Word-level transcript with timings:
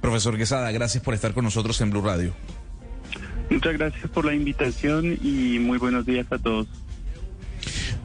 Profesor 0.00 0.36
Quesada, 0.36 0.70
gracias 0.72 1.02
por 1.02 1.14
estar 1.14 1.32
con 1.34 1.44
nosotros 1.44 1.80
en 1.80 1.90
Blue 1.90 2.02
Radio. 2.02 2.34
Muchas 3.50 3.74
gracias 3.74 4.10
por 4.10 4.24
la 4.24 4.34
invitación 4.34 5.18
y 5.22 5.58
muy 5.58 5.78
buenos 5.78 6.04
días 6.04 6.26
a 6.30 6.38
todos. 6.38 6.66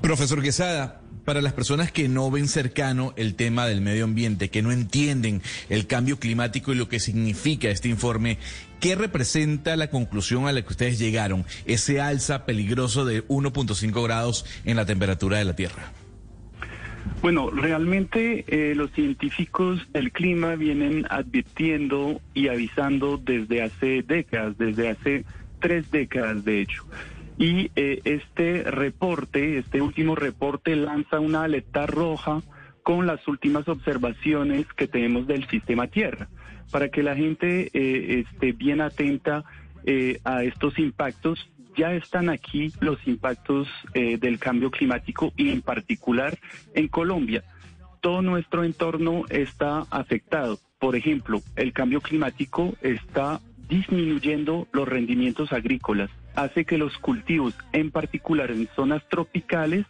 Profesor 0.01 0.41
Quesada, 0.41 1.01
para 1.25 1.41
las 1.41 1.53
personas 1.53 1.91
que 1.91 2.07
no 2.07 2.29
ven 2.31 2.47
cercano 2.47 3.13
el 3.15 3.35
tema 3.35 3.65
del 3.65 3.81
medio 3.81 4.03
ambiente, 4.03 4.49
que 4.49 4.61
no 4.61 4.71
entienden 4.71 5.41
el 5.69 5.87
cambio 5.87 6.19
climático 6.19 6.71
y 6.71 6.75
lo 6.75 6.89
que 6.89 6.99
significa 6.99 7.69
este 7.69 7.89
informe, 7.89 8.37
¿qué 8.79 8.95
representa 8.95 9.75
la 9.75 9.89
conclusión 9.89 10.47
a 10.47 10.51
la 10.51 10.61
que 10.61 10.69
ustedes 10.69 10.99
llegaron? 10.99 11.45
Ese 11.65 12.01
alza 12.01 12.45
peligroso 12.45 13.05
de 13.05 13.25
1.5 13.27 14.03
grados 14.03 14.45
en 14.65 14.75
la 14.75 14.85
temperatura 14.85 15.37
de 15.37 15.45
la 15.45 15.55
Tierra. 15.55 15.93
Bueno, 17.23 17.49
realmente 17.49 18.43
eh, 18.47 18.75
los 18.75 18.91
científicos 18.91 19.87
del 19.93 20.11
clima 20.11 20.55
vienen 20.55 21.05
advirtiendo 21.09 22.19
y 22.33 22.49
avisando 22.49 23.17
desde 23.17 23.61
hace 23.61 24.03
décadas, 24.03 24.57
desde 24.57 24.89
hace 24.89 25.25
tres 25.59 25.89
décadas 25.89 26.43
de 26.43 26.61
hecho. 26.61 26.83
Y 27.37 27.71
eh, 27.77 28.01
este 28.03 28.63
reporte, 28.63 29.57
este 29.57 29.81
último 29.81 30.15
reporte 30.15 30.75
lanza 30.75 31.21
una 31.21 31.43
alerta 31.43 31.85
roja 31.85 32.41
con 32.83 33.07
las 33.07 33.25
últimas 33.27 33.69
observaciones 33.69 34.65
que 34.75 34.87
tenemos 34.87 35.25
del 35.25 35.47
sistema 35.47 35.87
Tierra, 35.87 36.27
para 36.71 36.89
que 36.89 37.03
la 37.03 37.15
gente 37.15 37.69
eh, 37.73 38.25
esté 38.29 38.51
bien 38.51 38.81
atenta 38.81 39.45
a 40.23 40.43
estos 40.43 40.79
impactos. 40.79 41.49
Ya 41.75 41.93
están 41.93 42.29
aquí 42.29 42.71
los 42.79 43.05
impactos 43.07 43.67
del 43.93 44.39
cambio 44.39 44.69
climático 44.69 45.33
y 45.35 45.49
en 45.49 45.61
particular 45.61 46.37
en 46.75 46.87
Colombia. 46.87 47.43
Todo 48.01 48.21
nuestro 48.21 48.63
entorno 48.63 49.23
está 49.29 49.85
afectado. 49.89 50.59
Por 50.79 50.95
ejemplo, 50.95 51.41
el 51.55 51.73
cambio 51.73 52.01
climático 52.01 52.75
está 52.81 53.39
disminuyendo 53.67 54.67
los 54.71 54.87
rendimientos 54.87 55.51
agrícolas 55.51 56.09
hace 56.35 56.65
que 56.65 56.77
los 56.77 56.97
cultivos, 56.97 57.55
en 57.71 57.91
particular 57.91 58.51
en 58.51 58.67
zonas 58.75 59.07
tropicales, 59.09 59.85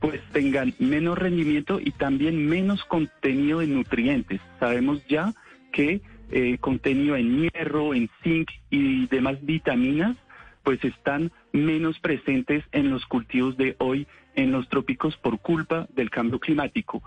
pues 0.00 0.20
tengan 0.32 0.74
menos 0.78 1.18
rendimiento 1.18 1.78
y 1.80 1.92
también 1.92 2.46
menos 2.48 2.84
contenido 2.84 3.60
de 3.60 3.68
nutrientes. 3.68 4.40
Sabemos 4.58 5.06
ya 5.06 5.32
que 5.72 6.00
eh, 6.30 6.58
contenido 6.58 7.16
en 7.16 7.42
hierro, 7.42 7.94
en 7.94 8.10
zinc 8.22 8.50
y 8.70 9.06
demás 9.06 9.36
vitaminas, 9.42 10.16
pues 10.62 10.82
están 10.84 11.32
menos 11.52 11.98
presentes 11.98 12.64
en 12.72 12.90
los 12.90 13.04
cultivos 13.06 13.56
de 13.56 13.76
hoy 13.78 14.06
en 14.34 14.52
los 14.52 14.68
trópicos 14.68 15.16
por 15.16 15.40
culpa 15.40 15.86
del 15.94 16.10
cambio 16.10 16.38
climático. 16.38 17.02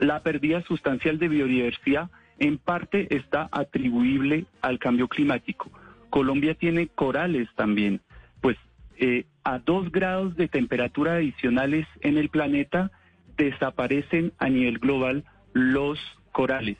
La 0.00 0.22
pérdida 0.22 0.62
sustancial 0.62 1.18
de 1.18 1.28
biodiversidad 1.28 2.10
en 2.38 2.58
parte 2.58 3.14
está 3.14 3.48
atribuible 3.50 4.46
al 4.60 4.78
cambio 4.78 5.08
climático. 5.08 5.70
Colombia 6.10 6.54
tiene 6.54 6.88
corales 6.88 7.48
también, 7.54 8.00
pues 8.40 8.56
eh, 8.98 9.24
a 9.44 9.58
dos 9.58 9.90
grados 9.90 10.36
de 10.36 10.48
temperatura 10.48 11.14
adicionales 11.14 11.86
en 12.00 12.18
el 12.18 12.28
planeta 12.28 12.90
desaparecen 13.36 14.32
a 14.38 14.48
nivel 14.48 14.78
global 14.78 15.24
los 15.52 15.98
corales. 16.32 16.76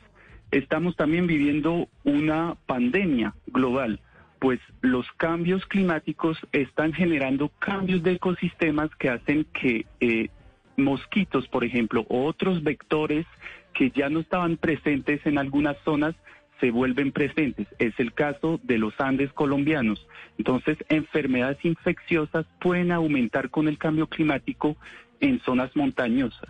Estamos 0.51 0.95
también 0.95 1.27
viviendo 1.27 1.89
una 2.03 2.55
pandemia 2.65 3.35
global, 3.47 3.99
pues 4.39 4.59
los 4.81 5.05
cambios 5.17 5.65
climáticos 5.65 6.37
están 6.51 6.93
generando 6.93 7.49
cambios 7.59 8.03
de 8.03 8.13
ecosistemas 8.13 8.89
que 8.95 9.09
hacen 9.09 9.45
que 9.45 9.85
eh, 9.99 10.29
mosquitos, 10.75 11.47
por 11.47 11.63
ejemplo, 11.63 12.05
o 12.09 12.25
otros 12.25 12.63
vectores 12.63 13.25
que 13.73 13.91
ya 13.91 14.09
no 14.09 14.19
estaban 14.19 14.57
presentes 14.57 15.25
en 15.25 15.37
algunas 15.37 15.77
zonas, 15.83 16.15
se 16.59 16.71
vuelven 16.71 17.11
presentes. 17.11 17.67
Es 17.79 17.93
el 17.99 18.13
caso 18.13 18.59
de 18.63 18.77
los 18.77 18.99
Andes 18.99 19.31
colombianos. 19.33 20.07
Entonces, 20.37 20.77
enfermedades 20.89 21.63
infecciosas 21.63 22.45
pueden 22.59 22.91
aumentar 22.91 23.49
con 23.49 23.67
el 23.67 23.77
cambio 23.77 24.07
climático 24.07 24.75
en 25.19 25.39
zonas 25.41 25.75
montañosas. 25.75 26.49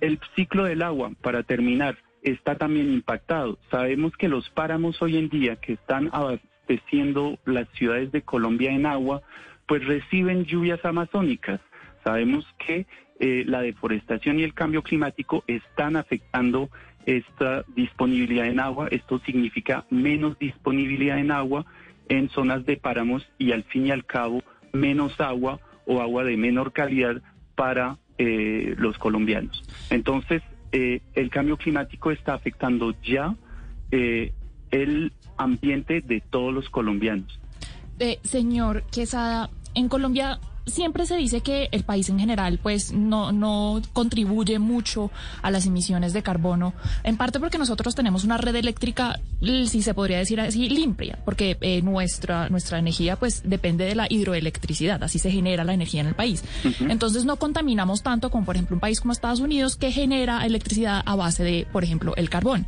El 0.00 0.18
ciclo 0.34 0.64
del 0.64 0.82
agua, 0.82 1.12
para 1.20 1.42
terminar, 1.42 1.98
está 2.22 2.56
también 2.56 2.90
impactado. 2.92 3.58
Sabemos 3.70 4.16
que 4.16 4.28
los 4.28 4.48
páramos 4.50 5.00
hoy 5.02 5.18
en 5.18 5.28
día 5.28 5.56
que 5.56 5.74
están 5.74 6.08
las 7.44 7.68
ciudades 7.70 8.12
de 8.12 8.22
Colombia 8.22 8.70
en 8.70 8.86
agua, 8.86 9.22
pues 9.66 9.84
reciben 9.84 10.44
lluvias 10.44 10.84
amazónicas. 10.84 11.60
Sabemos 12.04 12.46
que 12.64 12.86
eh, 13.20 13.44
la 13.46 13.60
deforestación 13.60 14.40
y 14.40 14.42
el 14.42 14.54
cambio 14.54 14.82
climático 14.82 15.44
están 15.46 15.96
afectando 15.96 16.70
esta 17.06 17.64
disponibilidad 17.74 18.46
en 18.46 18.60
agua. 18.60 18.88
Esto 18.90 19.20
significa 19.20 19.84
menos 19.90 20.38
disponibilidad 20.38 21.18
en 21.18 21.30
agua 21.30 21.64
en 22.08 22.28
zonas 22.30 22.66
de 22.66 22.76
páramos 22.76 23.26
y 23.38 23.52
al 23.52 23.64
fin 23.64 23.86
y 23.86 23.90
al 23.90 24.04
cabo 24.04 24.42
menos 24.72 25.20
agua 25.20 25.60
o 25.86 26.00
agua 26.00 26.24
de 26.24 26.36
menor 26.36 26.72
calidad 26.72 27.22
para 27.54 27.98
eh, 28.18 28.74
los 28.78 28.98
colombianos. 28.98 29.62
Entonces, 29.90 30.42
eh, 30.72 31.00
el 31.14 31.30
cambio 31.30 31.56
climático 31.56 32.10
está 32.10 32.34
afectando 32.34 32.94
ya 33.02 33.34
el 34.72 35.12
ambiente 35.36 36.00
de 36.00 36.20
todos 36.20 36.52
los 36.52 36.68
colombianos. 36.68 37.38
señor 38.24 38.82
Quesada, 38.90 39.50
en 39.74 39.88
Colombia 39.88 40.40
siempre 40.66 41.06
se 41.06 41.16
dice 41.16 41.40
que 41.40 41.68
el 41.72 41.84
país 41.84 42.08
en 42.08 42.18
general 42.18 42.58
pues 42.62 42.92
no, 42.92 43.32
no 43.32 43.80
contribuye 43.92 44.58
mucho 44.58 45.10
a 45.42 45.50
las 45.50 45.66
emisiones 45.66 46.12
de 46.12 46.22
carbono, 46.22 46.74
en 47.04 47.16
parte 47.16 47.40
porque 47.40 47.58
nosotros 47.58 47.94
tenemos 47.94 48.24
una 48.24 48.36
red 48.38 48.54
eléctrica, 48.54 49.20
si 49.40 49.82
se 49.82 49.94
podría 49.94 50.18
decir 50.18 50.40
así, 50.40 50.68
limpia, 50.68 51.18
porque 51.24 51.56
eh, 51.60 51.82
nuestra, 51.82 52.48
nuestra 52.48 52.78
energía 52.78 53.16
pues 53.16 53.42
depende 53.44 53.84
de 53.84 53.94
la 53.94 54.06
hidroelectricidad, 54.08 55.02
así 55.02 55.18
se 55.18 55.30
genera 55.30 55.64
la 55.64 55.74
energía 55.74 56.00
en 56.00 56.08
el 56.08 56.14
país. 56.14 56.44
Entonces 56.80 57.24
no 57.24 57.36
contaminamos 57.36 58.02
tanto 58.02 58.30
como 58.30 58.44
por 58.44 58.56
ejemplo 58.56 58.76
un 58.76 58.80
país 58.80 59.00
como 59.00 59.12
Estados 59.12 59.40
Unidos 59.40 59.76
que 59.76 59.90
genera 59.90 60.44
electricidad 60.46 61.02
a 61.04 61.16
base 61.16 61.42
de, 61.42 61.66
por 61.72 61.84
ejemplo, 61.84 62.14
el 62.16 62.30
carbón. 62.30 62.66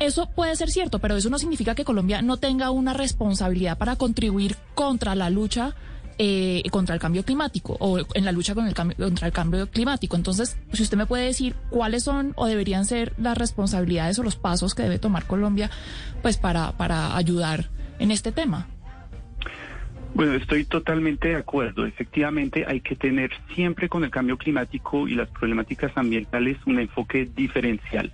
Eso 0.00 0.28
puede 0.30 0.56
ser 0.56 0.70
cierto, 0.70 0.98
pero 0.98 1.16
eso 1.16 1.30
no 1.30 1.38
significa 1.38 1.74
que 1.74 1.84
Colombia 1.84 2.20
no 2.20 2.36
tenga 2.36 2.70
una 2.70 2.92
responsabilidad 2.92 3.78
para 3.78 3.96
contribuir 3.96 4.56
contra 4.74 5.14
la 5.14 5.30
lucha 5.30 5.74
eh, 6.18 6.62
contra 6.70 6.94
el 6.94 7.00
cambio 7.00 7.24
climático 7.24 7.76
o 7.80 7.98
en 7.98 8.24
la 8.24 8.30
lucha 8.30 8.54
con 8.54 8.68
el 8.68 8.74
contra 8.74 9.26
el 9.26 9.32
cambio 9.32 9.68
climático. 9.68 10.14
Entonces, 10.14 10.56
si 10.72 10.82
usted 10.82 10.96
me 10.96 11.06
puede 11.06 11.24
decir 11.24 11.54
cuáles 11.70 12.04
son 12.04 12.32
o 12.36 12.46
deberían 12.46 12.84
ser 12.84 13.12
las 13.18 13.36
responsabilidades 13.36 14.18
o 14.18 14.22
los 14.22 14.36
pasos 14.36 14.74
que 14.74 14.84
debe 14.84 14.98
tomar 14.98 15.26
Colombia 15.26 15.70
pues 16.22 16.36
para, 16.36 16.72
para 16.76 17.16
ayudar 17.16 17.68
en 17.98 18.10
este 18.10 18.30
tema. 18.30 18.68
Bueno, 20.14 20.34
estoy 20.34 20.64
totalmente 20.64 21.28
de 21.28 21.36
acuerdo. 21.36 21.84
Efectivamente, 21.84 22.64
hay 22.64 22.80
que 22.80 22.94
tener 22.94 23.32
siempre 23.56 23.88
con 23.88 24.04
el 24.04 24.10
cambio 24.10 24.38
climático 24.38 25.08
y 25.08 25.16
las 25.16 25.28
problemáticas 25.28 25.90
ambientales 25.96 26.56
un 26.66 26.78
enfoque 26.78 27.28
diferencial. 27.34 28.12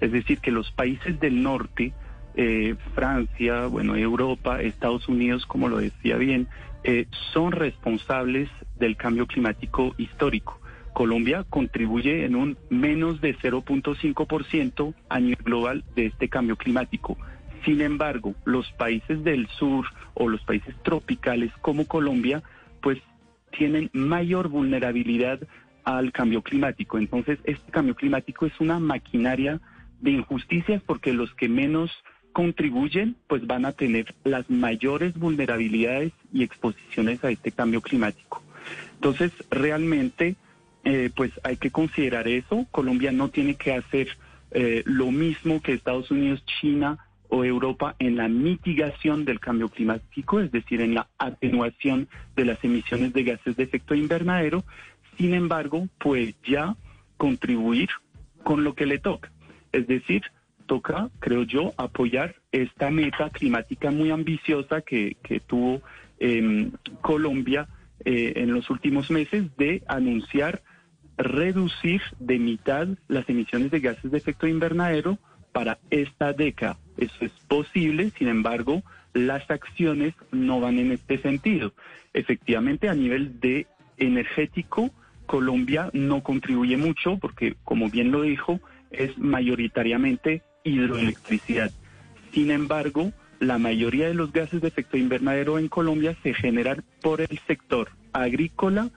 Es 0.00 0.12
decir, 0.12 0.38
que 0.38 0.50
los 0.50 0.70
países 0.72 1.20
del 1.20 1.42
norte, 1.42 1.92
eh, 2.34 2.76
Francia, 2.94 3.66
bueno, 3.66 3.96
Europa, 3.96 4.60
Estados 4.60 5.08
Unidos, 5.08 5.46
como 5.46 5.68
lo 5.68 5.78
decía 5.78 6.16
bien, 6.16 6.48
eh, 6.84 7.06
son 7.32 7.52
responsables 7.52 8.48
del 8.78 8.96
cambio 8.96 9.26
climático 9.26 9.94
histórico. 9.98 10.60
Colombia 10.92 11.44
contribuye 11.48 12.24
en 12.24 12.34
un 12.34 12.58
menos 12.68 13.20
de 13.20 13.36
0.5% 13.36 14.94
a 15.08 15.20
nivel 15.20 15.44
global 15.44 15.84
de 15.94 16.06
este 16.06 16.28
cambio 16.28 16.56
climático. 16.56 17.16
Sin 17.64 17.80
embargo, 17.80 18.34
los 18.44 18.70
países 18.72 19.22
del 19.22 19.46
sur 19.48 19.86
o 20.14 20.28
los 20.28 20.42
países 20.42 20.74
tropicales 20.82 21.52
como 21.60 21.86
Colombia, 21.86 22.42
pues 22.80 22.98
tienen 23.56 23.90
mayor 23.92 24.48
vulnerabilidad 24.48 25.40
al 25.84 26.12
cambio 26.12 26.42
climático. 26.42 26.98
Entonces, 26.98 27.38
este 27.44 27.70
cambio 27.70 27.94
climático 27.94 28.46
es 28.46 28.58
una 28.60 28.78
maquinaria 28.78 29.60
de 30.00 30.12
injusticias 30.12 30.82
porque 30.84 31.12
los 31.12 31.32
que 31.34 31.48
menos 31.48 31.90
contribuyen, 32.32 33.16
pues 33.26 33.46
van 33.46 33.64
a 33.64 33.72
tener 33.72 34.14
las 34.24 34.48
mayores 34.48 35.14
vulnerabilidades 35.14 36.12
y 36.32 36.42
exposiciones 36.42 37.22
a 37.24 37.30
este 37.30 37.52
cambio 37.52 37.80
climático. 37.80 38.42
Entonces, 38.94 39.32
realmente, 39.50 40.36
eh, 40.84 41.10
pues 41.14 41.32
hay 41.42 41.56
que 41.56 41.70
considerar 41.70 42.28
eso. 42.28 42.66
Colombia 42.70 43.12
no 43.12 43.28
tiene 43.30 43.54
que 43.54 43.74
hacer 43.74 44.16
eh, 44.52 44.82
lo 44.84 45.10
mismo 45.10 45.60
que 45.60 45.72
Estados 45.72 46.10
Unidos, 46.10 46.44
China 46.60 46.98
o 47.28 47.44
Europa 47.44 47.94
en 47.98 48.16
la 48.16 48.28
mitigación 48.28 49.24
del 49.24 49.38
cambio 49.38 49.68
climático, 49.68 50.40
es 50.40 50.50
decir, 50.50 50.80
en 50.80 50.94
la 50.94 51.08
atenuación 51.18 52.08
de 52.34 52.44
las 52.44 52.62
emisiones 52.64 53.12
de 53.12 53.22
gases 53.22 53.56
de 53.56 53.62
efecto 53.62 53.94
invernadero. 53.94 54.64
Sin 55.16 55.34
embargo, 55.34 55.88
pues 55.98 56.34
ya 56.42 56.76
contribuir 57.16 57.88
con 58.42 58.64
lo 58.64 58.74
que 58.74 58.86
le 58.86 58.98
toca. 58.98 59.30
Es 59.72 59.86
decir, 59.86 60.22
toca, 60.66 61.10
creo 61.18 61.42
yo, 61.42 61.72
apoyar 61.76 62.36
esta 62.52 62.90
meta 62.90 63.30
climática 63.30 63.90
muy 63.90 64.10
ambiciosa 64.10 64.82
que, 64.82 65.16
tuvo 65.46 65.82
em, 66.18 66.70
Colombia 67.00 67.68
eh, 68.04 68.34
en 68.36 68.52
los 68.52 68.70
últimos 68.70 69.10
meses 69.10 69.44
de 69.56 69.82
anunciar 69.86 70.62
reducir 71.16 72.00
de 72.18 72.38
mitad 72.38 72.88
las 73.08 73.28
emisiones 73.28 73.70
de 73.70 73.80
gases 73.80 74.10
de 74.10 74.18
efecto 74.18 74.46
invernadero 74.46 75.18
para 75.52 75.78
esta 75.90 76.32
década. 76.32 76.78
Eso 76.96 77.24
es 77.24 77.32
posible, 77.48 78.10
sin 78.16 78.28
embargo, 78.28 78.82
las 79.12 79.50
acciones 79.50 80.14
no 80.30 80.60
van 80.60 80.78
en 80.78 80.92
este 80.92 81.18
sentido. 81.18 81.72
Efectivamente, 82.14 82.88
a 82.88 82.94
nivel 82.94 83.40
de 83.40 83.66
energético, 83.96 84.90
Colombia 85.26 85.90
no 85.92 86.22
contribuye 86.22 86.76
mucho 86.76 87.18
porque, 87.18 87.56
como 87.64 87.88
bien 87.90 88.10
lo 88.10 88.22
dijo, 88.22 88.60
es 88.90 89.16
mayoritariamente 89.18 90.42
hidroelectricidad. 90.64 91.70
Sin 92.32 92.50
embargo, 92.50 93.12
la 93.38 93.58
mayoría 93.58 94.08
de 94.08 94.14
los 94.14 94.32
gases 94.32 94.60
de 94.60 94.68
efecto 94.68 94.96
invernadero 94.96 95.58
en 95.58 95.68
Colombia 95.68 96.16
se 96.22 96.34
generan 96.34 96.84
por 97.00 97.20
el 97.20 97.40
sector 97.46 97.90
agrícola, 98.12 98.90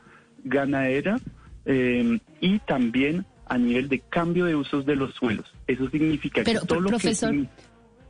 ganadera 0.44 1.20
eh, 1.66 2.20
y 2.42 2.60
también 2.60 3.26
a 3.46 3.58
nivel 3.58 3.88
de 3.90 4.00
cambio 4.00 4.46
de 4.46 4.56
usos 4.56 4.86
de 4.86 4.96
los 4.96 5.14
suelos. 5.16 5.52
Eso 5.68 5.90
significa 5.90 6.44
que 6.44 6.56
todo 6.56 6.82
lo 6.82 6.98
que... 6.98 7.48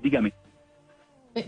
Dígame. 0.01 0.33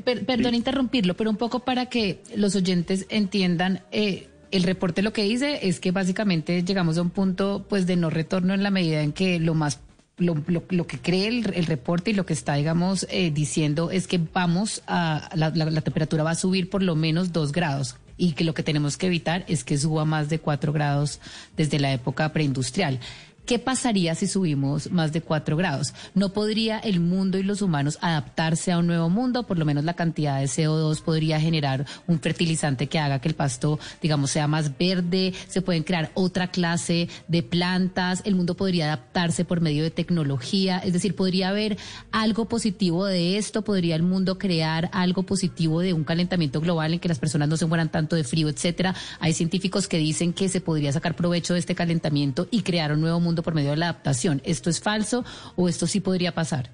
perdón 0.04 0.56
interrumpirlo, 0.56 1.16
pero 1.16 1.30
un 1.30 1.38
poco 1.38 1.60
para 1.66 1.88
que 1.88 2.22
los 2.36 2.56
oyentes 2.56 3.06
entiendan... 3.10 3.82
Eh, 3.92 4.30
el 4.52 4.64
reporte 4.64 5.02
lo 5.02 5.12
que 5.12 5.24
dice 5.24 5.68
es 5.68 5.82
que 5.82 5.92
básicamente 5.92 6.64
llegamos 6.64 6.98
a 6.98 7.02
un 7.02 7.10
punto 7.10 7.66
pues 7.68 7.88
de 7.88 7.98
no 7.98 8.10
retorno 8.10 8.54
en 8.54 8.64
la 8.64 8.70
medida 8.70 9.02
en 9.02 9.12
que 9.12 9.40
lo 9.40 9.54
más 9.54 9.82
lo, 10.18 10.36
lo, 10.48 10.88
que 10.88 11.00
cree 11.00 11.28
el, 11.28 11.44
reporte 11.44 12.12
y 12.12 12.14
lo 12.14 12.26
que 12.26 12.34
está, 12.34 12.56
digamos, 12.56 13.06
eh, 13.10 13.32
diciendo 13.32 13.92
es 13.92 14.08
que 14.08 14.20
vamos 14.34 14.82
a, 14.88 15.30
la, 15.36 15.50
la, 15.50 15.82
temperatura 15.82 16.24
va 16.24 16.32
a 16.32 16.36
subir 16.36 16.70
por 16.70 16.82
lo 16.82 16.96
menos 16.96 17.34
dos 17.34 17.52
grados 17.52 17.98
y 18.18 18.32
que 18.32 18.46
lo 18.46 18.54
que 18.54 18.64
tenemos 18.64 18.98
que 18.98 19.08
evitar 19.08 19.44
es 19.48 19.64
que 19.64 19.78
suba 19.78 20.06
más 20.06 20.30
de 20.30 20.40
cuatro 20.40 20.72
grados 20.72 21.20
desde 21.58 21.80
la 21.80 21.92
época 21.92 22.32
preindustrial. 22.32 23.00
¿Qué 23.46 23.60
pasaría 23.60 24.16
si 24.16 24.26
subimos 24.26 24.90
más 24.90 25.14
de 25.14 25.22
cuatro 25.22 25.56
grados? 25.56 25.94
¿No 26.16 26.34
podría 26.34 26.80
el 26.80 27.00
mundo 27.00 27.38
y 27.38 27.44
los 27.44 27.62
humanos 27.62 28.00
adaptarse 28.02 28.72
a 28.72 28.80
un 28.80 28.88
nuevo 28.88 29.08
mundo? 29.08 29.46
Por 29.46 29.60
lo 29.60 29.66
menos 29.66 29.84
la 29.84 29.94
cantidad 29.94 30.40
de 30.40 30.48
CO2 30.48 31.04
podría 31.04 31.40
generar 31.40 31.86
un 32.08 32.20
fertilizante 32.20 32.88
que 32.88 32.98
haga 32.98 33.20
que 33.20 33.28
el 33.28 33.36
pasto, 33.36 33.78
digamos, 34.02 34.32
sea 34.32 34.48
más 34.48 34.76
verde. 34.80 35.32
Se 35.48 35.62
pueden 35.62 35.84
crear 35.84 36.10
otra 36.16 36.48
clase 36.48 37.08
de 37.28 37.44
plantas. 37.44 38.24
El 38.26 38.34
mundo 38.34 38.56
podría 38.56 38.86
adaptarse 38.86 39.46
por 39.46 39.62
medio 39.62 39.84
de 39.84 39.92
tecnología. 39.92 40.80
Es 40.80 40.94
decir, 40.94 41.16
podría 41.16 41.50
haber 41.50 41.78
algo 42.12 42.46
positivo 42.46 43.06
de 43.06 43.38
esto. 43.38 43.62
Podría 43.62 43.96
el 43.96 44.02
mundo 44.02 44.40
crear 44.40 44.90
algo 44.92 45.22
positivo 45.22 45.82
de 45.82 45.94
un 45.94 46.04
calentamiento 46.04 46.62
global 46.62 46.94
en 46.96 47.00
que 47.00 47.10
las 47.10 47.20
personas 47.20 47.48
no 47.48 47.58
se 47.58 47.68
mueran 47.68 47.90
tanto 47.90 48.16
de 48.16 48.24
frío, 48.24 48.50
etcétera. 48.50 48.96
Hay 49.20 49.34
científicos 49.34 49.88
que 49.88 50.00
dicen 50.00 50.34
que 50.34 50.50
se 50.50 50.62
podría 50.62 50.92
sacar 50.92 51.16
provecho 51.16 51.54
de 51.54 51.60
este 51.60 51.76
calentamiento 51.76 52.48
y 52.50 52.64
crear 52.64 52.92
un 52.92 53.02
nuevo 53.02 53.20
por 53.44 53.54
medio 53.54 53.72
de 53.72 53.78
la 53.78 53.90
adaptación. 53.90 54.42
¿Esto 54.46 54.70
es 54.70 54.82
falso 54.82 55.24
o 55.56 55.70
esto 55.70 55.88
sí 55.88 56.02
podría 56.02 56.34
pasar? 56.34 56.70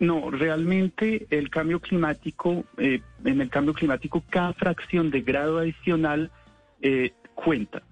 No, 0.00 0.30
realmente 0.30 1.26
el 1.30 1.50
cambio 1.50 1.80
climático, 1.80 2.64
eh, 2.78 3.00
en 3.24 3.40
el 3.40 3.48
cambio 3.48 3.74
climático 3.74 4.22
cada 4.28 4.52
fracción 4.52 5.10
de 5.10 5.22
grado 5.22 5.58
adicional 5.58 6.30
eh, 6.82 7.12
cuenta. 7.34 7.82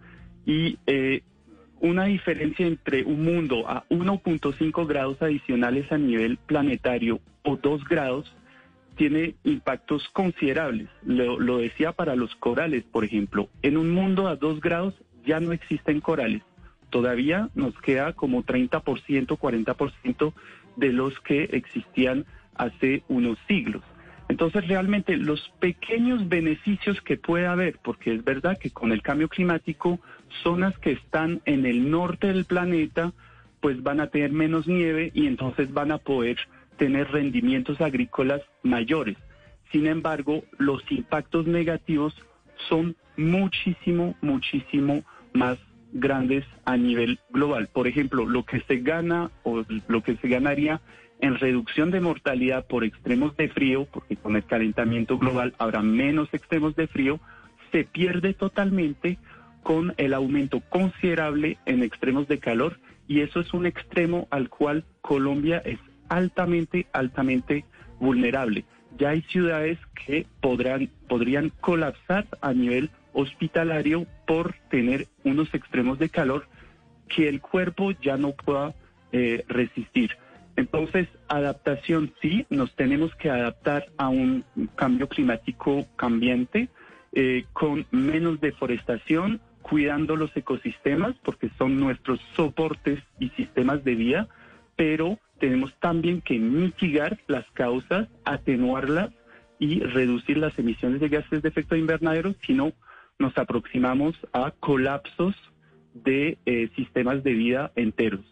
Y 0.44 0.78
eh, 0.86 1.22
una 1.80 2.04
diferencia 2.04 2.66
entre 2.66 3.04
un 3.04 3.24
mundo 3.24 3.68
a 3.68 3.84
1.5 3.88 4.86
grados 4.86 5.22
adicionales 5.22 5.90
a 5.92 5.98
nivel 5.98 6.38
planetario 6.38 7.20
o 7.44 7.56
2 7.56 7.84
grados 7.84 8.34
tiene 8.96 9.34
impactos 9.44 10.08
considerables. 10.12 10.88
Lo, 11.04 11.38
lo 11.38 11.58
decía 11.58 11.92
para 11.92 12.16
los 12.16 12.34
corales, 12.36 12.84
por 12.84 13.04
ejemplo. 13.04 13.48
En 13.62 13.76
un 13.76 13.90
mundo 13.90 14.26
a 14.26 14.36
2 14.36 14.60
grados 14.60 14.94
ya 15.24 15.40
no 15.40 15.52
existen 15.52 16.00
corales 16.00 16.42
todavía 16.92 17.48
nos 17.56 17.74
queda 17.80 18.12
como 18.12 18.44
30%, 18.44 18.82
40% 19.26 20.32
de 20.76 20.92
los 20.92 21.18
que 21.20 21.44
existían 21.44 22.26
hace 22.54 23.02
unos 23.08 23.38
siglos. 23.48 23.82
Entonces, 24.28 24.68
realmente 24.68 25.16
los 25.16 25.52
pequeños 25.58 26.28
beneficios 26.28 27.00
que 27.00 27.16
puede 27.16 27.46
haber, 27.46 27.78
porque 27.82 28.14
es 28.14 28.24
verdad 28.24 28.58
que 28.58 28.70
con 28.70 28.92
el 28.92 29.02
cambio 29.02 29.28
climático, 29.28 29.98
zonas 30.42 30.78
que 30.78 30.92
están 30.92 31.40
en 31.46 31.66
el 31.66 31.90
norte 31.90 32.28
del 32.28 32.44
planeta, 32.44 33.12
pues 33.60 33.82
van 33.82 34.00
a 34.00 34.08
tener 34.08 34.32
menos 34.32 34.66
nieve 34.68 35.10
y 35.14 35.26
entonces 35.26 35.72
van 35.72 35.92
a 35.92 35.98
poder 35.98 36.36
tener 36.76 37.10
rendimientos 37.10 37.80
agrícolas 37.80 38.42
mayores. 38.62 39.16
Sin 39.70 39.86
embargo, 39.86 40.44
los 40.58 40.82
impactos 40.90 41.46
negativos 41.46 42.14
son 42.68 42.96
muchísimo, 43.16 44.14
muchísimo 44.20 45.04
más 45.32 45.58
grandes 45.92 46.44
a 46.64 46.76
nivel 46.76 47.18
global. 47.30 47.68
Por 47.72 47.86
ejemplo, 47.86 48.26
lo 48.26 48.44
que 48.44 48.60
se 48.60 48.78
gana 48.78 49.30
o 49.42 49.64
lo 49.88 50.02
que 50.02 50.16
se 50.16 50.28
ganaría 50.28 50.80
en 51.20 51.38
reducción 51.38 51.90
de 51.90 52.00
mortalidad 52.00 52.66
por 52.66 52.84
extremos 52.84 53.36
de 53.36 53.48
frío, 53.48 53.86
porque 53.92 54.16
con 54.16 54.36
el 54.36 54.44
calentamiento 54.44 55.18
global 55.18 55.54
habrá 55.58 55.80
menos 55.80 56.28
extremos 56.32 56.74
de 56.74 56.88
frío, 56.88 57.20
se 57.70 57.84
pierde 57.84 58.34
totalmente 58.34 59.18
con 59.62 59.94
el 59.96 60.14
aumento 60.14 60.60
considerable 60.68 61.58
en 61.66 61.82
extremos 61.82 62.26
de 62.26 62.38
calor 62.38 62.78
y 63.06 63.20
eso 63.20 63.40
es 63.40 63.54
un 63.54 63.66
extremo 63.66 64.26
al 64.30 64.48
cual 64.48 64.84
Colombia 65.00 65.62
es 65.64 65.78
altamente, 66.08 66.86
altamente 66.92 67.64
vulnerable. 68.00 68.64
Ya 68.98 69.10
hay 69.10 69.22
ciudades 69.22 69.78
que 70.06 70.26
podrán, 70.40 70.90
podrían 71.08 71.50
colapsar 71.60 72.26
a 72.40 72.52
nivel 72.52 72.90
hospitalario 73.12 74.06
por 74.26 74.54
tener 74.70 75.08
unos 75.24 75.52
extremos 75.54 75.98
de 75.98 76.08
calor 76.08 76.46
que 77.08 77.28
el 77.28 77.40
cuerpo 77.40 77.92
ya 77.92 78.16
no 78.16 78.32
pueda 78.32 78.74
eh, 79.12 79.44
resistir. 79.48 80.16
Entonces, 80.56 81.08
adaptación 81.28 82.12
sí, 82.20 82.46
nos 82.50 82.74
tenemos 82.74 83.14
que 83.16 83.30
adaptar 83.30 83.86
a 83.96 84.08
un 84.08 84.44
cambio 84.76 85.08
climático 85.08 85.86
cambiante 85.96 86.68
eh, 87.12 87.44
con 87.52 87.86
menos 87.90 88.40
deforestación, 88.40 89.40
cuidando 89.62 90.16
los 90.16 90.36
ecosistemas 90.36 91.14
porque 91.22 91.50
son 91.56 91.78
nuestros 91.78 92.20
soportes 92.34 93.00
y 93.18 93.28
sistemas 93.30 93.84
de 93.84 93.94
vida, 93.94 94.28
pero 94.76 95.18
tenemos 95.38 95.74
también 95.80 96.20
que 96.20 96.38
mitigar 96.38 97.18
las 97.26 97.44
causas, 97.52 98.08
atenuarlas 98.24 99.10
y 99.58 99.80
reducir 99.80 100.38
las 100.38 100.58
emisiones 100.58 101.00
de 101.00 101.08
gases 101.08 101.42
de 101.42 101.48
efecto 101.48 101.76
invernadero, 101.76 102.34
sino 102.46 102.72
nos 103.22 103.36
aproximamos 103.38 104.14
a 104.32 104.50
colapsos 104.50 105.34
de 105.94 106.38
eh, 106.44 106.68
sistemas 106.76 107.22
de 107.22 107.32
vida 107.32 107.72
enteros. 107.76 108.24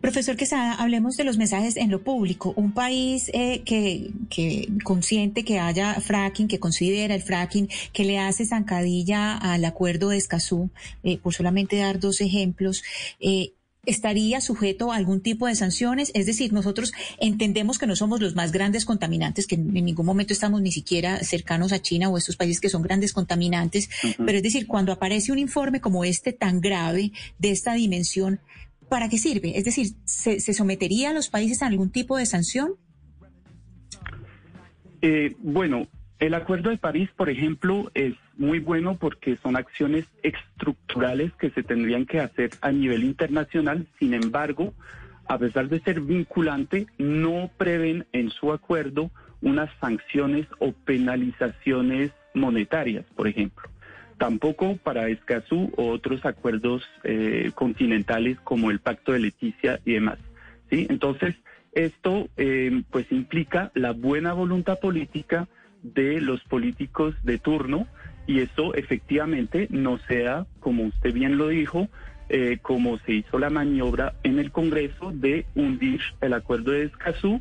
Profesor 0.00 0.36
Quesada, 0.36 0.74
hablemos 0.74 1.16
de 1.16 1.24
los 1.24 1.36
mensajes 1.36 1.76
en 1.76 1.90
lo 1.90 2.02
público. 2.02 2.52
Un 2.56 2.72
país 2.72 3.30
eh, 3.34 3.62
que, 3.64 4.10
que 4.30 4.68
consciente 4.84 5.44
que 5.44 5.58
haya 5.58 5.94
fracking, 5.94 6.48
que 6.48 6.58
considera 6.58 7.14
el 7.14 7.22
fracking, 7.22 7.68
que 7.92 8.04
le 8.04 8.18
hace 8.18 8.46
zancadilla 8.46 9.36
al 9.36 9.64
acuerdo 9.64 10.08
de 10.08 10.16
Escazú, 10.16 10.70
eh, 11.02 11.18
por 11.18 11.34
solamente 11.34 11.76
dar 11.76 12.00
dos 12.00 12.20
ejemplos, 12.20 12.82
eh, 13.20 13.52
estaría 13.90 14.40
sujeto 14.40 14.92
a 14.92 14.96
algún 14.96 15.20
tipo 15.20 15.46
de 15.46 15.54
sanciones? 15.54 16.10
Es 16.14 16.26
decir, 16.26 16.52
nosotros 16.52 16.92
entendemos 17.18 17.78
que 17.78 17.86
no 17.86 17.96
somos 17.96 18.20
los 18.20 18.34
más 18.34 18.52
grandes 18.52 18.84
contaminantes, 18.84 19.46
que 19.46 19.56
en 19.56 19.72
ningún 19.72 20.06
momento 20.06 20.32
estamos 20.32 20.62
ni 20.62 20.72
siquiera 20.72 21.18
cercanos 21.24 21.72
a 21.72 21.80
China 21.80 22.08
o 22.08 22.16
a 22.16 22.18
estos 22.18 22.36
países 22.36 22.60
que 22.60 22.68
son 22.68 22.82
grandes 22.82 23.12
contaminantes, 23.12 23.90
pero 24.16 24.38
es 24.38 24.42
decir, 24.42 24.66
cuando 24.66 24.92
aparece 24.92 25.32
un 25.32 25.38
informe 25.38 25.80
como 25.80 26.04
este 26.04 26.32
tan 26.32 26.60
grave 26.60 27.12
de 27.38 27.50
esta 27.50 27.74
dimensión, 27.74 28.40
¿para 28.88 29.08
qué 29.08 29.18
sirve? 29.18 29.56
Es 29.56 29.64
decir, 29.64 29.88
¿se, 30.04 30.40
sometería 30.40 31.10
a 31.10 31.12
los 31.12 31.28
países 31.28 31.62
a 31.62 31.66
algún 31.66 31.90
tipo 31.90 32.16
de 32.16 32.26
sanción? 32.26 32.74
Eh, 35.02 35.34
bueno, 35.38 35.86
el 36.18 36.34
Acuerdo 36.34 36.70
de 36.70 36.76
París, 36.76 37.08
por 37.16 37.30
ejemplo, 37.30 37.90
es 37.94 38.14
muy 38.40 38.58
bueno 38.58 38.96
porque 38.96 39.36
son 39.42 39.54
acciones 39.54 40.06
estructurales 40.22 41.30
que 41.34 41.50
se 41.50 41.62
tendrían 41.62 42.06
que 42.06 42.20
hacer 42.20 42.50
a 42.62 42.72
nivel 42.72 43.04
internacional. 43.04 43.86
Sin 43.98 44.14
embargo, 44.14 44.72
a 45.28 45.36
pesar 45.36 45.68
de 45.68 45.80
ser 45.80 46.00
vinculante, 46.00 46.86
no 46.96 47.50
prevén 47.58 48.06
en 48.12 48.30
su 48.30 48.50
acuerdo 48.52 49.10
unas 49.42 49.70
sanciones 49.78 50.46
o 50.58 50.72
penalizaciones 50.72 52.12
monetarias, 52.32 53.04
por 53.14 53.28
ejemplo. 53.28 53.68
Tampoco 54.16 54.76
para 54.76 55.08
Escazú 55.08 55.70
o 55.76 55.88
otros 55.90 56.24
acuerdos 56.24 56.82
eh, 57.04 57.52
continentales 57.54 58.40
como 58.40 58.70
el 58.70 58.80
Pacto 58.80 59.12
de 59.12 59.18
Leticia 59.18 59.80
y 59.84 59.92
demás. 59.94 60.18
¿sí? 60.70 60.86
Entonces, 60.88 61.36
Esto 61.72 62.28
eh, 62.38 62.82
pues 62.90 63.12
implica 63.12 63.70
la 63.74 63.92
buena 63.92 64.32
voluntad 64.32 64.80
política 64.80 65.46
de 65.82 66.20
los 66.20 66.42
políticos 66.44 67.14
de 67.22 67.38
turno 67.38 67.86
y 68.26 68.40
eso 68.40 68.74
efectivamente 68.74 69.66
no 69.70 69.98
sea, 69.98 70.46
como 70.60 70.84
usted 70.84 71.12
bien 71.12 71.36
lo 71.36 71.48
dijo, 71.48 71.88
eh, 72.28 72.58
como 72.62 72.98
se 72.98 73.12
hizo 73.12 73.38
la 73.38 73.50
maniobra 73.50 74.14
en 74.22 74.38
el 74.38 74.52
Congreso 74.52 75.10
de 75.12 75.46
hundir 75.54 76.00
el 76.20 76.32
acuerdo 76.32 76.70
de 76.70 76.84
Escazú 76.84 77.40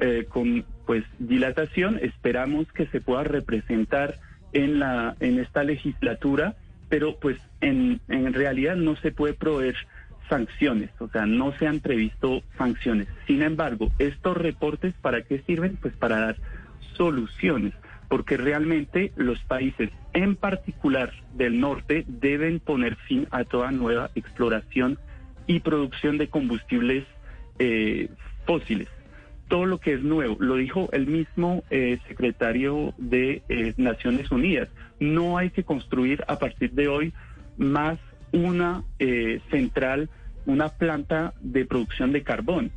eh, 0.00 0.26
con 0.28 0.64
pues 0.86 1.04
dilatación. 1.18 1.98
Esperamos 2.00 2.70
que 2.72 2.86
se 2.86 3.00
pueda 3.00 3.24
representar 3.24 4.14
en 4.52 4.78
la 4.78 5.16
en 5.18 5.40
esta 5.40 5.64
legislatura, 5.64 6.54
pero 6.88 7.16
pues 7.18 7.36
en, 7.60 8.00
en 8.08 8.32
realidad 8.32 8.76
no 8.76 8.96
se 8.96 9.10
puede 9.10 9.34
proveer 9.34 9.74
sanciones, 10.28 10.90
o 11.00 11.08
sea, 11.08 11.26
no 11.26 11.52
se 11.58 11.66
han 11.66 11.80
previsto 11.80 12.42
sanciones. 12.56 13.08
Sin 13.26 13.42
embargo, 13.42 13.90
estos 13.98 14.36
reportes, 14.36 14.94
¿para 15.00 15.22
qué 15.22 15.42
sirven? 15.46 15.76
Pues 15.80 15.94
para 15.94 16.20
dar 16.20 16.36
soluciones, 16.96 17.72
porque 18.08 18.36
realmente 18.36 19.12
los 19.16 19.38
países, 19.40 19.90
en 20.12 20.36
particular 20.36 21.12
del 21.34 21.60
norte, 21.60 22.04
deben 22.06 22.60
poner 22.60 22.96
fin 22.96 23.26
a 23.30 23.44
toda 23.44 23.70
nueva 23.70 24.10
exploración 24.14 24.98
y 25.46 25.60
producción 25.60 26.18
de 26.18 26.28
combustibles 26.28 27.04
eh, 27.58 28.08
fósiles. 28.46 28.88
Todo 29.48 29.66
lo 29.66 29.78
que 29.78 29.94
es 29.94 30.02
nuevo, 30.02 30.36
lo 30.40 30.56
dijo 30.56 30.88
el 30.92 31.06
mismo 31.06 31.64
eh, 31.70 31.98
secretario 32.06 32.94
de 32.98 33.42
eh, 33.48 33.74
Naciones 33.76 34.30
Unidas, 34.30 34.68
no 35.00 35.38
hay 35.38 35.50
que 35.50 35.64
construir 35.64 36.24
a 36.28 36.38
partir 36.38 36.72
de 36.72 36.88
hoy 36.88 37.12
más 37.56 37.98
una 38.32 38.84
central 39.50 40.10
una 40.48 40.70
planta 40.70 41.34
de 41.40 41.66
producción 41.66 42.10
de 42.10 42.22
carbón. 42.22 42.72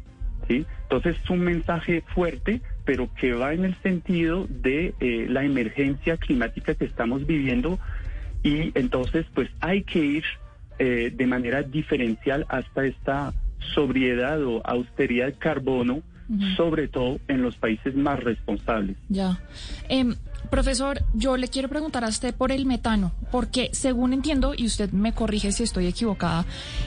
¿sí? 0.48 0.66
Entonces 0.84 1.16
es 1.24 1.30
un 1.30 1.40
mensaje 1.40 2.04
fuerte, 2.14 2.62
pero 2.86 3.14
que 3.14 3.34
va 3.34 3.54
en 3.54 3.66
el 3.66 3.76
sentido 3.82 4.48
de 4.50 4.94
eh, 5.00 5.26
la 5.30 5.44
emergencia 5.44 6.18
climática 6.18 6.76
que 6.76 6.86
estamos 6.86 7.26
viviendo 7.26 7.80
y 8.44 8.78
entonces 8.78 9.26
pues 9.34 9.50
hay 9.60 9.84
que 9.84 10.00
ir 10.00 10.24
eh, 10.80 11.12
de 11.16 11.28
manera 11.28 11.62
diferencial 11.62 12.46
hasta 12.50 12.86
esta 12.86 13.34
sobriedad 13.76 14.44
o 14.44 14.62
austeridad 14.66 15.28
de 15.28 15.34
carbono, 15.34 16.02
sobre 16.56 16.88
todo 16.88 17.20
en 17.28 17.42
los 17.42 17.58
países 17.58 17.94
más 17.94 18.24
responsables. 18.24 18.96
Ya. 19.10 19.38
Em, 19.90 20.16
Profesor, 20.50 21.04
yo 21.14 21.38
le 21.38 21.48
quiero 21.48 21.70
preguntar 21.70 22.04
a 22.04 22.10
usted 22.10 22.34
por 22.34 22.52
el 22.52 22.66
metano, 22.66 23.14
porque 23.32 23.70
según 23.74 24.14
entiendo, 24.14 24.54
y 24.56 24.66
usted 24.66 24.92
me 24.92 25.14
corrige 25.14 25.52
si 25.52 25.64
estoy 25.64 25.88
equivocada, 25.88 26.46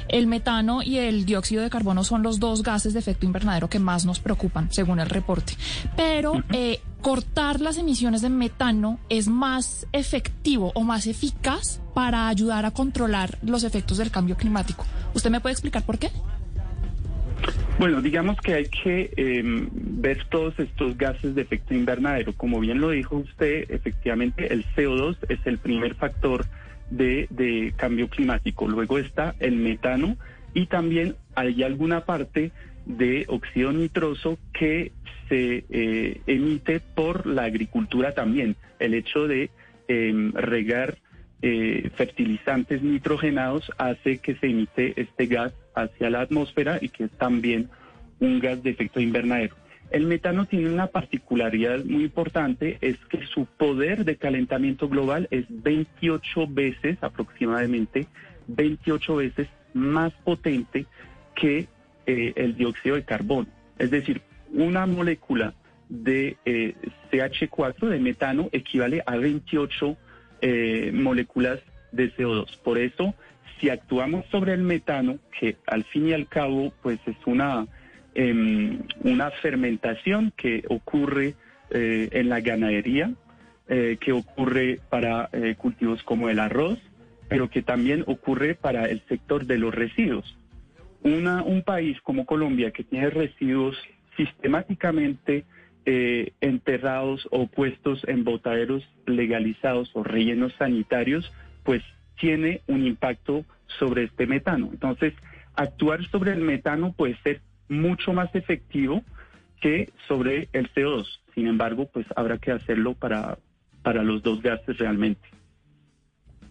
el 0.08 0.26
metano 0.26 0.82
y 0.82 0.99
el 0.99 1.25
dióxido 1.25 1.62
de 1.62 1.70
carbono 1.70 2.04
son 2.04 2.23
los 2.23 2.40
dos 2.40 2.62
gases 2.62 2.92
de 2.92 2.99
efecto 2.99 3.26
invernadero 3.26 3.70
que 3.70 3.78
más 3.78 4.04
nos 4.04 4.20
preocupan, 4.20 4.70
según 4.70 5.00
el 5.00 5.08
reporte. 5.08 5.54
Pero 5.96 6.42
eh, 6.52 6.80
cortar 7.00 7.61
las 7.61 7.78
emisiones 7.78 8.23
de 8.23 8.30
metano 8.30 8.99
es 9.08 9.28
más 9.28 9.87
efectivo 9.92 10.73
o 10.75 10.82
más 10.82 11.06
eficaz 11.06 11.80
para 11.94 12.28
ayudar 12.28 12.66
a 12.66 12.70
controlar 12.70 13.38
los 13.42 13.64
efectos 13.64 13.99
del 13.99 14.11
cambio 14.11 14.37
climático. 14.37 14.84
¿Usted 15.14 15.30
me 15.30 15.40
puede 15.40 15.52
explicar 15.52 15.84
por 15.84 15.99
qué? 15.99 16.11
Bueno, 17.76 18.00
digamos 18.00 18.40
que 18.40 18.54
hay 18.54 18.66
que 18.66 19.10
em, 19.16 19.68
ver 19.72 20.24
todos 20.30 20.56
estos 20.60 20.96
gases 20.96 21.34
de 21.34 21.42
efecto 21.42 21.74
invernadero. 21.74 22.32
Como 22.32 22.60
bien 22.60 22.80
lo 22.80 22.90
dijo 22.90 23.16
usted, 23.16 23.68
efectivamente 23.68 24.52
el 24.52 24.64
CO2 24.76 25.16
es 25.28 25.40
el 25.44 25.58
primer 25.58 25.96
factor 25.96 26.46
de, 26.90 27.74
cambio 27.76 28.08
climático. 28.08 28.68
Luego 28.68 28.98
está 28.98 29.34
el 29.40 29.56
metano 29.56 30.16
y 30.54 30.66
también 30.66 31.16
hay 31.34 31.64
alguna 31.64 32.04
parte 32.04 32.52
de 32.86 33.24
óxido 33.28 33.72
nitroso 33.72 34.38
que 34.52 34.92
se 35.28 35.64
eh, 35.68 36.20
emite 36.28 36.80
por 36.80 37.26
la 37.26 37.42
agricultura 37.44 38.12
también. 38.12 38.54
El 38.78 38.94
hecho 38.94 39.26
de 39.26 39.50
em, 39.88 40.32
regar 40.32 40.98
eh, 41.42 41.90
fertilizantes 41.96 42.82
nitrogenados 42.82 43.70
hace 43.78 44.18
que 44.18 44.36
se 44.36 44.46
emite 44.46 44.94
este 44.96 45.26
gas 45.26 45.52
hacia 45.74 46.10
la 46.10 46.20
atmósfera 46.20 46.78
y 46.80 46.88
que 46.88 47.04
es 47.04 47.10
también 47.12 47.68
un 48.20 48.40
gas 48.40 48.62
de 48.62 48.70
efecto 48.70 49.00
invernadero. 49.00 49.54
El 49.90 50.06
metano 50.06 50.46
tiene 50.46 50.70
una 50.70 50.88
particularidad 50.88 51.84
muy 51.84 52.04
importante, 52.04 52.78
es 52.80 52.96
que 53.10 53.26
su 53.26 53.46
poder 53.46 54.04
de 54.04 54.16
calentamiento 54.16 54.88
global 54.88 55.28
es 55.30 55.44
28 55.48 56.46
veces 56.48 56.98
aproximadamente, 57.02 58.06
28 58.48 59.16
veces 59.16 59.48
más 59.72 60.12
potente 60.24 60.86
que 61.34 61.68
eh, 62.06 62.32
el 62.36 62.56
dióxido 62.56 62.96
de 62.96 63.04
carbono. 63.04 63.48
Es 63.78 63.90
decir, 63.90 64.22
una 64.52 64.86
molécula 64.86 65.54
de 65.88 66.36
eh, 66.44 66.74
CH4, 67.12 67.88
de 67.88 67.98
metano, 68.00 68.48
equivale 68.52 69.02
a 69.06 69.16
28 69.16 69.96
eh, 70.40 70.90
moléculas 70.92 71.60
de 71.92 72.12
CO2. 72.12 72.58
Por 72.58 72.78
eso, 72.78 73.14
si 73.58 73.68
actuamos 73.70 74.24
sobre 74.30 74.54
el 74.54 74.62
metano, 74.62 75.18
que 75.38 75.56
al 75.66 75.84
fin 75.84 76.08
y 76.08 76.12
al 76.12 76.26
cabo, 76.26 76.72
pues 76.82 76.98
es 77.06 77.16
una, 77.26 77.66
em, 78.14 78.82
una 79.02 79.30
fermentación 79.30 80.32
que 80.36 80.64
ocurre 80.68 81.34
eh, 81.70 82.08
en 82.12 82.28
la 82.28 82.40
ganadería, 82.40 83.12
eh, 83.68 83.96
que 84.00 84.12
ocurre 84.12 84.80
para 84.90 85.30
cultivos 85.56 86.02
como 86.02 86.28
el 86.28 86.38
arroz, 86.38 86.78
pero 87.28 87.48
que 87.48 87.62
también 87.62 88.04
ocurre 88.06 88.54
para 88.54 88.84
el 88.84 89.02
sector 89.08 89.46
de 89.46 89.58
los 89.58 89.74
residuos. 89.74 90.36
Un 91.02 91.62
país 91.64 92.00
como 92.02 92.24
Colombia 92.24 92.70
que 92.70 92.84
tiene 92.84 93.10
residuos 93.10 93.76
sistemáticamente 94.16 95.44
eh, 95.86 96.32
enterrados 96.40 97.28
o 97.30 97.46
puestos 97.46 98.02
en 98.08 98.24
botaderos 98.24 98.82
legalizados 99.04 99.90
o 99.92 100.02
rellenos 100.02 100.54
sanitarios, 100.54 101.30
pues 101.62 101.82
tiene 102.18 102.62
un 102.66 102.87
impacto 102.87 103.44
sobre 103.78 104.04
este 104.04 104.26
metano. 104.26 104.68
Entonces, 104.73 105.14
actuar 105.54 106.04
sobre 106.11 106.33
el 106.33 106.40
metano 106.40 106.92
puede 106.92 107.16
ser 107.23 107.40
mucho 107.68 108.12
más 108.12 108.35
efectivo 108.35 109.02
que 109.61 109.90
sobre 110.09 110.49
el 110.52 110.73
CO2. 110.73 111.06
Sin 111.35 111.47
embargo, 111.47 111.88
pues 111.92 112.06
habrá 112.16 112.38
que 112.38 112.52
hacerlo 112.52 112.94
para, 112.94 113.38
para 113.83 114.02
los 114.02 114.23
dos 114.23 114.42
gases 114.42 114.78
realmente. 114.78 115.26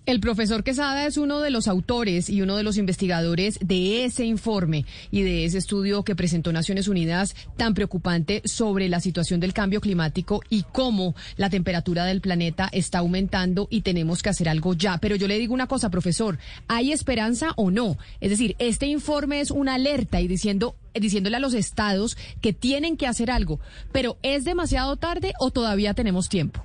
El 0.06 0.20
profesor 0.20 0.66
Quesada 0.66 1.06
es 1.06 1.16
uno 1.16 1.40
de 1.40 1.50
los 1.50 1.70
autores 1.70 2.30
y 2.30 2.42
uno 2.42 2.58
de 2.58 2.64
los 2.64 2.78
investigadores 2.78 3.58
de 3.62 4.04
ese 4.04 4.26
informe 4.26 4.86
y 5.12 5.22
de 5.22 5.46
ese 5.46 5.58
estudio 5.58 6.04
que 6.04 6.14
presentó 6.14 6.52
Naciones 6.52 6.90
Unidas 6.90 7.38
tan 7.56 7.74
preocupante 7.74 8.42
sobre 8.44 8.90
la 8.90 9.00
situación 9.00 9.40
del 9.40 9.54
cambio 9.54 9.80
climático 9.80 10.42
y 10.50 10.64
cómo 10.64 11.16
la 11.38 11.50
temperatura 11.50 12.04
del 12.04 12.20
planeta 12.20 12.68
está 12.74 13.00
aumentando 13.00 13.70
y 13.70 13.80
tenemos 13.80 14.22
que 14.22 14.28
hacer 14.28 14.50
algo 14.50 14.74
ya. 14.74 14.98
Pero 14.98 15.16
yo 15.16 15.30
le 15.30 15.40
digo 15.40 15.54
una 15.54 15.68
cosa, 15.68 15.90
profesor, 15.90 16.38
¿hay 16.68 16.92
esperanza 16.92 17.54
o 17.56 17.72
no? 17.72 17.98
Es 18.20 18.30
decir, 18.30 18.58
este 18.60 18.88
informe 18.88 19.40
es 19.40 19.52
una 19.52 19.76
alerta 19.76 20.20
y 20.20 20.28
diciendo 20.28 20.76
diciéndole 20.94 21.38
a 21.38 21.40
los 21.40 21.54
estados 21.54 22.18
que 22.42 22.52
tienen 22.52 22.98
que 22.98 23.08
hacer 23.08 23.32
algo, 23.32 23.62
pero 23.94 24.18
¿es 24.22 24.44
demasiado 24.44 24.98
tarde 24.98 25.32
o 25.40 25.50
todavía 25.50 25.94
tenemos 25.94 26.28
tiempo? 26.28 26.62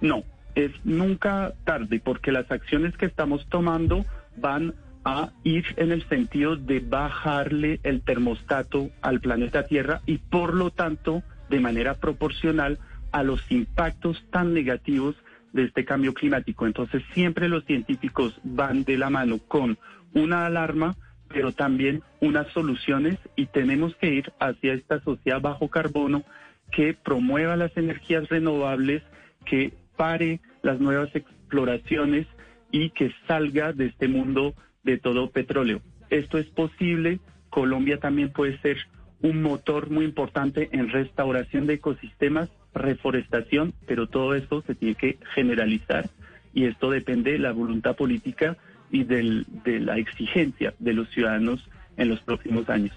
No, 0.00 0.24
es 0.66 0.72
nunca 0.84 1.52
tarde 1.64 2.00
porque 2.02 2.32
las 2.32 2.50
acciones 2.50 2.96
que 2.96 3.06
estamos 3.06 3.46
tomando 3.48 4.04
van 4.36 4.74
a 5.04 5.30
ir 5.44 5.64
en 5.76 5.92
el 5.92 6.06
sentido 6.08 6.56
de 6.56 6.80
bajarle 6.80 7.80
el 7.82 8.02
termostato 8.02 8.90
al 9.00 9.20
planeta 9.20 9.64
Tierra 9.64 10.02
y 10.06 10.18
por 10.18 10.54
lo 10.54 10.70
tanto 10.70 11.22
de 11.48 11.60
manera 11.60 11.94
proporcional 11.94 12.78
a 13.12 13.22
los 13.22 13.40
impactos 13.50 14.22
tan 14.30 14.54
negativos 14.54 15.16
de 15.52 15.64
este 15.64 15.84
cambio 15.84 16.14
climático. 16.14 16.66
Entonces 16.66 17.02
siempre 17.12 17.48
los 17.48 17.64
científicos 17.64 18.38
van 18.44 18.84
de 18.84 18.98
la 18.98 19.10
mano 19.10 19.38
con 19.38 19.78
una 20.14 20.46
alarma, 20.46 20.96
pero 21.28 21.52
también 21.52 22.02
unas 22.20 22.48
soluciones 22.48 23.18
y 23.36 23.46
tenemos 23.46 23.94
que 23.96 24.14
ir 24.14 24.32
hacia 24.38 24.74
esta 24.74 25.00
sociedad 25.00 25.40
bajo 25.40 25.68
carbono 25.68 26.24
que 26.70 26.94
promueva 26.94 27.56
las 27.56 27.76
energías 27.76 28.28
renovables, 28.28 29.02
que 29.44 29.72
pare 29.96 30.40
las 30.62 30.80
nuevas 30.80 31.14
exploraciones 31.14 32.26
y 32.70 32.90
que 32.90 33.12
salga 33.26 33.72
de 33.72 33.86
este 33.86 34.08
mundo 34.08 34.54
de 34.82 34.98
todo 34.98 35.30
petróleo. 35.30 35.80
Esto 36.08 36.38
es 36.38 36.46
posible. 36.46 37.20
Colombia 37.50 37.98
también 37.98 38.30
puede 38.30 38.58
ser 38.58 38.78
un 39.22 39.42
motor 39.42 39.90
muy 39.90 40.04
importante 40.04 40.68
en 40.72 40.88
restauración 40.88 41.66
de 41.66 41.74
ecosistemas, 41.74 42.48
reforestación, 42.74 43.74
pero 43.86 44.08
todo 44.08 44.34
esto 44.34 44.62
se 44.66 44.74
tiene 44.74 44.94
que 44.94 45.18
generalizar 45.34 46.08
y 46.54 46.64
esto 46.64 46.90
depende 46.90 47.32
de 47.32 47.38
la 47.38 47.52
voluntad 47.52 47.96
política 47.96 48.56
y 48.90 49.04
de 49.04 49.44
la 49.80 49.98
exigencia 49.98 50.74
de 50.78 50.94
los 50.94 51.08
ciudadanos 51.10 51.68
en 51.96 52.08
los 52.08 52.20
próximos 52.20 52.68
años. 52.68 52.94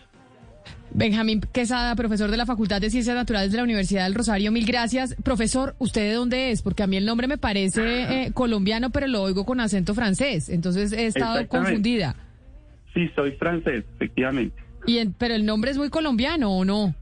Benjamín 0.94 1.42
Quesada, 1.52 1.96
profesor 1.96 2.30
de 2.30 2.38
la 2.38 2.46
Facultad 2.46 2.80
de 2.80 2.90
Ciencias 2.90 3.16
Naturales 3.16 3.52
de 3.52 3.58
la 3.58 3.64
Universidad 3.64 4.04
del 4.04 4.14
Rosario, 4.14 4.52
mil 4.52 4.66
gracias. 4.66 5.16
Profesor, 5.24 5.76
¿usted 5.80 6.02
de 6.02 6.14
dónde 6.14 6.52
es? 6.52 6.62
Porque 6.62 6.84
a 6.84 6.88
mí 6.88 6.98
el 6.98 7.06
nombre 7.06 7.28
me 7.28 7.38
parece 7.38 7.82
eh, 8.26 8.32
colombiano, 8.34 8.92
pero 8.92 9.08
lo 9.08 9.24
oigo 9.24 9.46
con 9.46 9.60
acento 9.60 9.96
francés, 9.96 10.50
entonces 10.50 10.94
he 10.94 11.08
estado 11.08 11.48
confundida. 11.48 12.16
Sí, 12.94 13.10
soy 13.16 13.32
francés, 13.34 13.84
efectivamente. 13.96 14.56
Y 14.86 15.04
pero 15.18 15.34
el 15.34 15.46
nombre 15.46 15.72
es 15.72 15.78
muy 15.78 15.90
colombiano, 15.90 16.52
¿o 16.52 16.66
no? 16.66 16.94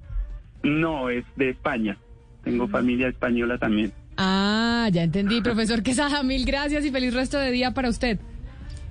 No, 0.64 1.10
es 1.10 1.26
de 1.36 1.50
España. 1.50 1.98
Tengo 2.44 2.68
familia 2.68 3.10
española 3.10 3.58
también. 3.58 3.92
Ah, 4.18 4.90
ya 4.92 5.04
entendí, 5.04 5.42
profesor 5.42 5.84
Quesada. 5.84 6.24
Mil 6.24 6.46
gracias 6.46 6.86
y 6.86 6.92
feliz 6.92 7.14
resto 7.14 7.38
de 7.38 7.52
día 7.52 7.72
para 7.72 7.90
usted. 7.90 8.20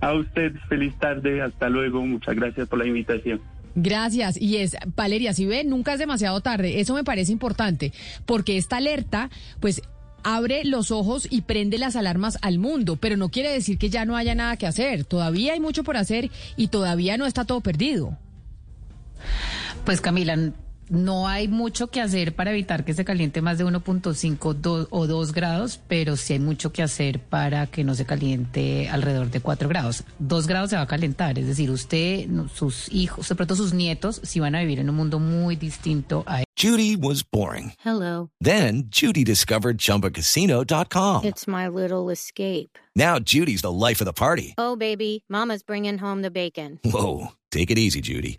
A 0.00 0.12
usted, 0.12 0.52
feliz 0.68 0.94
tarde. 0.98 1.40
Hasta 1.40 1.68
luego. 1.68 2.04
Muchas 2.04 2.34
gracias 2.34 2.68
por 2.68 2.78
la 2.78 2.86
invitación. 2.86 3.40
Gracias. 3.74 4.40
Y 4.40 4.58
es, 4.58 4.76
Valeria, 4.96 5.32
si 5.32 5.46
ve, 5.46 5.64
nunca 5.64 5.92
es 5.92 5.98
demasiado 5.98 6.40
tarde. 6.40 6.80
Eso 6.80 6.94
me 6.94 7.04
parece 7.04 7.32
importante, 7.32 7.92
porque 8.26 8.56
esta 8.56 8.78
alerta, 8.78 9.30
pues 9.60 9.82
abre 10.22 10.64
los 10.64 10.90
ojos 10.90 11.26
y 11.30 11.42
prende 11.42 11.78
las 11.78 11.96
alarmas 11.96 12.38
al 12.42 12.58
mundo, 12.58 12.96
pero 12.96 13.16
no 13.16 13.30
quiere 13.30 13.52
decir 13.52 13.78
que 13.78 13.90
ya 13.90 14.04
no 14.04 14.16
haya 14.16 14.34
nada 14.34 14.56
que 14.56 14.66
hacer. 14.66 15.04
Todavía 15.04 15.54
hay 15.54 15.60
mucho 15.60 15.84
por 15.84 15.96
hacer 15.96 16.30
y 16.56 16.68
todavía 16.68 17.16
no 17.16 17.26
está 17.26 17.44
todo 17.44 17.60
perdido. 17.60 18.18
Pues 19.84 20.00
Camila, 20.00 20.52
no 20.90 21.28
hay 21.28 21.48
mucho 21.48 21.86
que 21.86 22.00
hacer 22.00 22.34
para 22.34 22.50
evitar 22.50 22.84
que 22.84 22.92
se 22.92 23.04
caliente 23.04 23.40
más 23.40 23.56
de 23.58 23.64
1.5 23.64 24.88
o 24.90 25.06
2 25.06 25.32
grados, 25.32 25.80
pero 25.88 26.16
sí 26.16 26.34
hay 26.34 26.40
mucho 26.40 26.72
que 26.72 26.82
hacer 26.82 27.20
para 27.20 27.68
que 27.68 27.84
no 27.84 27.94
se 27.94 28.04
caliente 28.04 28.88
alrededor 28.88 29.30
de 29.30 29.40
4 29.40 29.68
grados. 29.68 30.04
2 30.18 30.46
grados 30.46 30.70
se 30.70 30.76
va 30.76 30.82
a 30.82 30.86
calentar, 30.86 31.38
es 31.38 31.46
decir, 31.46 31.70
usted, 31.70 32.28
sus 32.52 32.92
hijos, 32.92 33.26
sobre 33.26 33.46
todo 33.46 33.56
sus 33.56 33.72
nietos, 33.72 34.20
sí 34.24 34.40
van 34.40 34.54
a 34.54 34.60
vivir 34.60 34.80
en 34.80 34.90
un 34.90 34.96
mundo 34.96 35.18
muy 35.18 35.56
distinto 35.56 36.24
a 36.26 36.42
Judy 36.60 36.94
was 36.94 37.22
boring. 37.22 37.72
Hello. 37.82 38.28
Then 38.42 38.88
Judy 38.90 39.24
discovered 39.24 39.78
chumbacasino.com. 39.78 41.24
It's 41.24 41.48
my 41.48 41.68
little 41.68 42.10
escape. 42.10 42.78
Now 42.94 43.18
Judy's 43.18 43.62
the 43.62 43.72
life 43.72 44.02
of 44.02 44.04
the 44.04 44.12
party. 44.12 44.54
Oh, 44.58 44.76
baby, 44.76 45.24
Mama's 45.30 45.62
bringing 45.62 45.96
home 45.96 46.20
the 46.20 46.30
bacon. 46.30 46.78
Whoa. 46.84 47.28
Take 47.50 47.70
it 47.70 47.78
easy, 47.78 48.02
Judy. 48.02 48.38